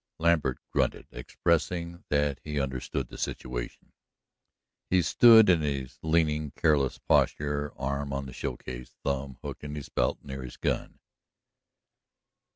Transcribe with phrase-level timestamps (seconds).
[0.17, 3.93] Lambert grunted, expressing that he understood the situation.
[4.89, 9.75] He stood in his leaning, careless posture, arm on the show case, thumb hooked in
[9.75, 10.97] his belt near his gun.